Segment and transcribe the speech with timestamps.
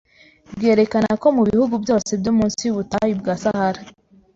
[0.55, 3.81] bwerekana ko mu bihugu byose byo munsi y’ubutayu bwa Sahara